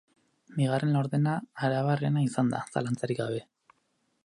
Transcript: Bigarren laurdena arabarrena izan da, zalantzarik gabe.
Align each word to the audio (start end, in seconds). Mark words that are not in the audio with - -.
Bigarren 0.53 0.95
laurdena 0.97 1.35
arabarrena 1.67 2.25
izan 2.31 2.51
da, 2.57 2.65
zalantzarik 2.79 3.21
gabe. 3.23 3.45